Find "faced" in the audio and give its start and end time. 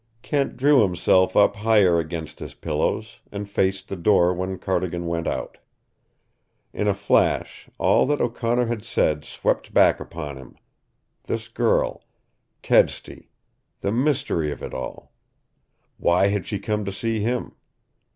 3.47-3.87